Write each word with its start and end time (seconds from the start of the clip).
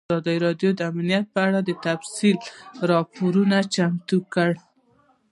ازادي 0.09 0.37
راډیو 0.45 0.69
د 0.75 0.79
امنیت 0.91 1.25
په 1.33 1.39
اړه 1.47 1.59
تفصیلي 1.85 2.41
راپور 2.91 3.33
چمتو 3.73 4.17
کړی. 4.33 4.57